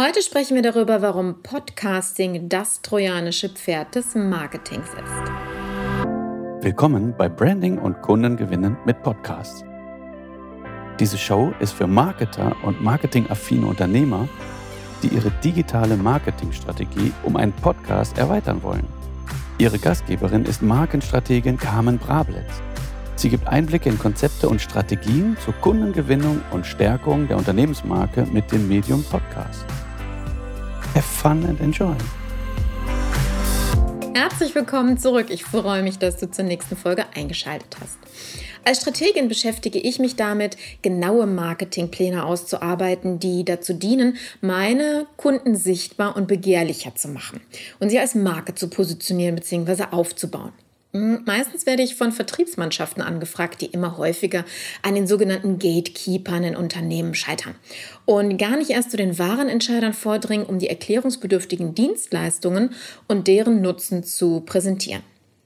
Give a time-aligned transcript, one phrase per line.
[0.00, 6.62] Heute sprechen wir darüber, warum Podcasting das trojanische Pferd des Marketings ist.
[6.62, 9.64] Willkommen bei Branding und Kundengewinnen mit Podcasts.
[11.00, 14.28] Diese Show ist für Marketer und marketingaffine Unternehmer,
[15.02, 18.86] die ihre digitale Marketingstrategie um einen Podcast erweitern wollen.
[19.58, 22.62] Ihre Gastgeberin ist Markenstrategin Carmen Brablitz.
[23.16, 28.68] Sie gibt Einblicke in Konzepte und Strategien zur Kundengewinnung und Stärkung der Unternehmensmarke mit dem
[28.68, 29.64] Medium Podcast.
[30.98, 31.94] Have fun and enjoy.
[34.14, 35.26] Herzlich willkommen zurück.
[35.30, 37.98] Ich freue mich, dass du zur nächsten Folge eingeschaltet hast.
[38.64, 46.16] Als Strategin beschäftige ich mich damit, genaue Marketingpläne auszuarbeiten, die dazu dienen, meine Kunden sichtbar
[46.16, 47.42] und begehrlicher zu machen
[47.78, 49.84] und sie als Marke zu positionieren bzw.
[49.92, 50.52] aufzubauen.
[50.98, 54.44] Hm, meistens werde ich von Vertriebsmannschaften angefragt, die immer häufiger
[54.82, 57.54] an den sogenannten Gatekeepern in Unternehmen scheitern
[58.04, 62.70] und gar nicht erst zu den wahren Entscheidern vordringen, um die erklärungsbedürftigen Dienstleistungen
[63.06, 65.02] und deren Nutzen zu präsentieren.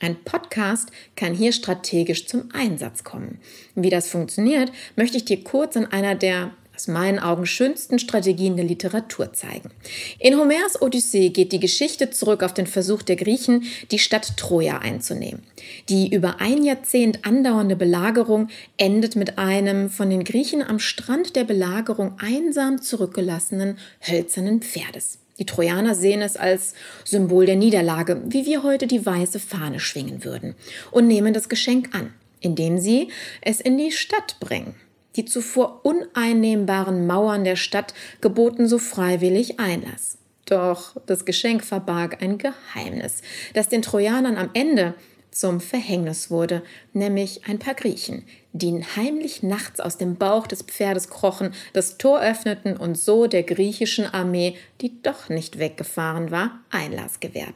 [0.00, 3.38] Ein Podcast kann hier strategisch zum Einsatz kommen.
[3.74, 8.56] Wie das funktioniert, möchte ich dir kurz an einer der aus meinen Augen schönsten Strategien
[8.56, 9.70] der Literatur zeigen.
[10.18, 14.78] In Homers Odyssee geht die Geschichte zurück auf den Versuch der Griechen, die Stadt Troja
[14.78, 15.42] einzunehmen.
[15.88, 21.44] Die über ein Jahrzehnt andauernde Belagerung endet mit einem von den Griechen am Strand der
[21.44, 25.18] Belagerung einsam zurückgelassenen hölzernen Pferdes.
[25.38, 30.24] Die Trojaner sehen es als Symbol der Niederlage, wie wir heute die weiße Fahne schwingen
[30.24, 30.54] würden,
[30.92, 33.08] und nehmen das Geschenk an, indem sie
[33.40, 34.74] es in die Stadt bringen.
[35.16, 40.18] Die zuvor uneinnehmbaren Mauern der Stadt geboten so freiwillig Einlass.
[40.46, 43.22] Doch das Geschenk verbarg ein Geheimnis,
[43.54, 44.94] das den Trojanern am Ende
[45.30, 46.62] zum Verhängnis wurde,
[46.92, 52.20] nämlich ein paar Griechen, die heimlich nachts aus dem Bauch des Pferdes krochen, das Tor
[52.20, 57.54] öffneten und so der griechischen Armee, die doch nicht weggefahren war, Einlass gewährten.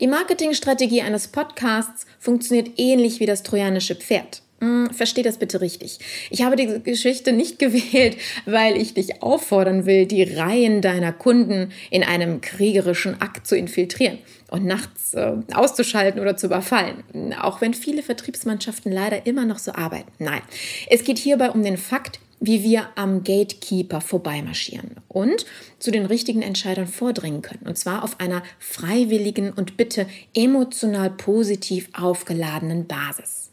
[0.00, 4.42] Die Marketingstrategie eines Podcasts funktioniert ähnlich wie das trojanische Pferd.
[4.62, 5.98] Hm, versteh das bitte richtig.
[6.30, 11.72] Ich habe die Geschichte nicht gewählt, weil ich dich auffordern will, die Reihen deiner Kunden
[11.90, 14.18] in einem kriegerischen Akt zu infiltrieren
[14.52, 17.02] und nachts äh, auszuschalten oder zu überfallen.
[17.40, 20.12] Auch wenn viele Vertriebsmannschaften leider immer noch so arbeiten.
[20.20, 20.42] Nein,
[20.88, 25.44] es geht hierbei um den Fakt, wie wir am Gatekeeper vorbeimarschieren und
[25.80, 27.66] zu den richtigen Entscheidern vordringen können.
[27.66, 33.51] Und zwar auf einer freiwilligen und bitte emotional positiv aufgeladenen Basis.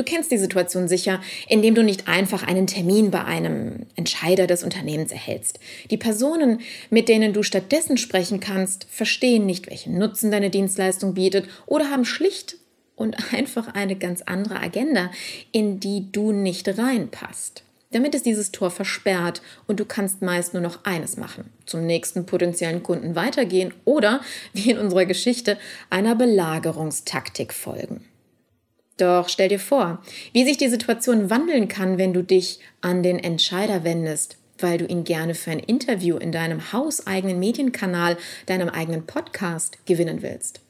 [0.00, 4.62] Du kennst die Situation sicher, indem du nicht einfach einen Termin bei einem Entscheider des
[4.62, 5.60] Unternehmens erhältst.
[5.90, 11.50] Die Personen, mit denen du stattdessen sprechen kannst, verstehen nicht, welchen Nutzen deine Dienstleistung bietet
[11.66, 12.56] oder haben schlicht
[12.96, 15.10] und einfach eine ganz andere Agenda,
[15.52, 17.62] in die du nicht reinpasst.
[17.92, 22.24] Damit ist dieses Tor versperrt und du kannst meist nur noch eines machen, zum nächsten
[22.24, 24.22] potenziellen Kunden weitergehen oder,
[24.54, 25.58] wie in unserer Geschichte,
[25.90, 28.06] einer Belagerungstaktik folgen.
[29.00, 30.02] Doch stell dir vor,
[30.34, 34.84] wie sich die Situation wandeln kann, wenn du dich an den Entscheider wendest, weil du
[34.84, 40.60] ihn gerne für ein Interview in deinem hauseigenen Medienkanal, deinem eigenen Podcast gewinnen willst.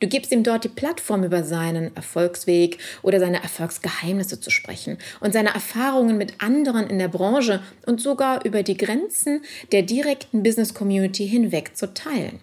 [0.00, 5.32] Du gibst ihm dort die Plattform, über seinen Erfolgsweg oder seine Erfolgsgeheimnisse zu sprechen und
[5.32, 10.74] seine Erfahrungen mit anderen in der Branche und sogar über die Grenzen der direkten Business
[10.74, 12.40] Community hinweg zu teilen.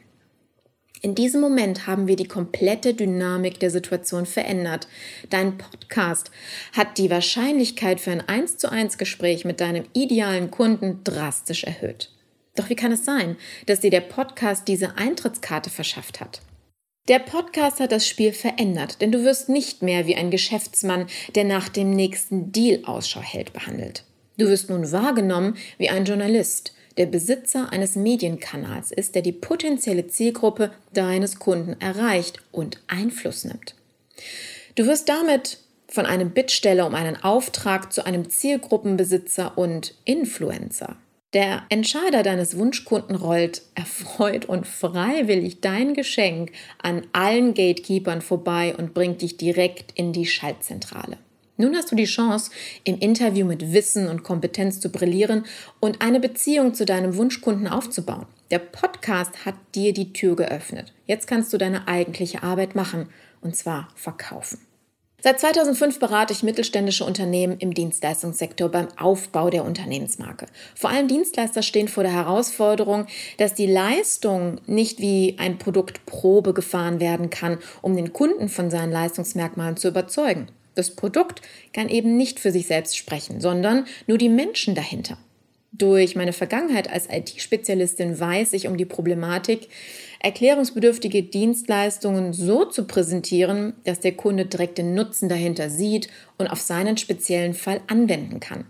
[1.06, 4.88] In diesem Moment haben wir die komplette Dynamik der Situation verändert.
[5.30, 6.32] Dein Podcast
[6.72, 12.10] hat die Wahrscheinlichkeit für ein 1 zu 1 Gespräch mit deinem idealen Kunden drastisch erhöht.
[12.56, 16.42] Doch wie kann es sein, dass dir der Podcast diese Eintrittskarte verschafft hat?
[17.10, 21.44] Der Podcast hat das Spiel verändert, denn du wirst nicht mehr wie ein Geschäftsmann, der
[21.44, 24.06] nach dem nächsten Deal Ausschau hält, behandelt.
[24.38, 30.08] Du wirst nun wahrgenommen wie ein Journalist, der Besitzer eines Medienkanals ist, der die potenzielle
[30.08, 33.76] Zielgruppe deines Kunden erreicht und Einfluss nimmt.
[34.76, 40.96] Du wirst damit von einem Bittsteller um einen Auftrag zu einem Zielgruppenbesitzer und Influencer.
[41.34, 46.52] Der Entscheider deines Wunschkunden rollt erfreut und freiwillig dein Geschenk
[46.82, 51.18] an allen Gatekeepern vorbei und bringt dich direkt in die Schaltzentrale.
[51.56, 52.50] Nun hast du die Chance,
[52.84, 55.46] im Interview mit Wissen und Kompetenz zu brillieren
[55.80, 58.26] und eine Beziehung zu deinem Wunschkunden aufzubauen.
[58.50, 60.94] Der Podcast hat dir die Tür geöffnet.
[61.06, 63.10] Jetzt kannst du deine eigentliche Arbeit machen,
[63.42, 64.60] und zwar verkaufen.
[65.22, 70.48] Seit 2005 berate ich mittelständische Unternehmen im Dienstleistungssektor beim Aufbau der Unternehmensmarke.
[70.76, 73.06] Vor allem Dienstleister stehen vor der Herausforderung,
[73.38, 78.70] dass die Leistung nicht wie ein Produkt Probe gefahren werden kann, um den Kunden von
[78.70, 80.48] seinen Leistungsmerkmalen zu überzeugen.
[80.76, 81.42] Das Produkt
[81.74, 85.18] kann eben nicht für sich selbst sprechen, sondern nur die Menschen dahinter.
[85.76, 89.70] Durch meine Vergangenheit als IT-Spezialistin weiß ich um die Problematik,
[90.20, 96.62] erklärungsbedürftige Dienstleistungen so zu präsentieren, dass der Kunde direkt den Nutzen dahinter sieht und auf
[96.62, 98.66] seinen speziellen Fall anwenden kann.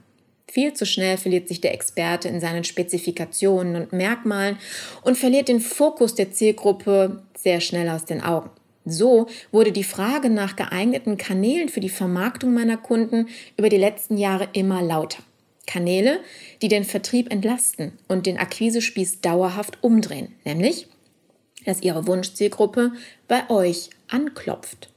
[0.50, 4.58] Viel zu schnell verliert sich der Experte in seinen Spezifikationen und Merkmalen
[5.02, 8.50] und verliert den Fokus der Zielgruppe sehr schnell aus den Augen.
[8.86, 13.28] So wurde die Frage nach geeigneten Kanälen für die Vermarktung meiner Kunden
[13.58, 15.24] über die letzten Jahre immer lauter.
[15.66, 16.20] Kanäle,
[16.62, 20.88] die den Vertrieb entlasten und den Akquisespieß dauerhaft umdrehen, nämlich,
[21.66, 22.92] dass Ihre Wunschzielgruppe
[23.28, 24.90] bei euch anklopft.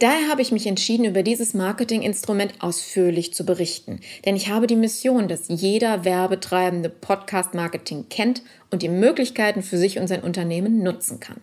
[0.00, 4.76] Daher habe ich mich entschieden, über dieses Marketinginstrument ausführlich zu berichten, denn ich habe die
[4.76, 11.20] Mission, dass jeder Werbetreibende Podcast-Marketing kennt und die Möglichkeiten für sich und sein Unternehmen nutzen
[11.20, 11.40] kann.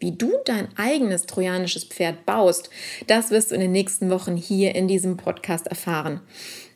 [0.00, 2.70] Wie du dein eigenes trojanisches Pferd baust,
[3.08, 6.20] das wirst du in den nächsten Wochen hier in diesem Podcast erfahren.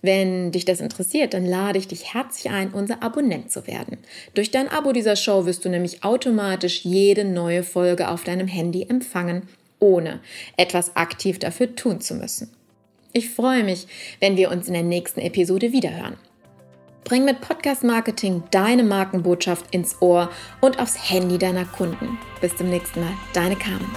[0.00, 3.98] Wenn dich das interessiert, dann lade ich dich herzlich ein, unser Abonnent zu werden.
[4.34, 8.86] Durch dein Abo dieser Show wirst du nämlich automatisch jede neue Folge auf deinem Handy
[8.88, 9.42] empfangen,
[9.78, 10.18] ohne
[10.56, 12.50] etwas aktiv dafür tun zu müssen.
[13.12, 13.86] Ich freue mich,
[14.18, 16.16] wenn wir uns in der nächsten Episode wiederhören.
[17.04, 22.18] Bring mit Podcast Marketing deine Markenbotschaft ins Ohr und aufs Handy deiner Kunden.
[22.40, 23.90] Bis zum nächsten Mal, deine Carmen.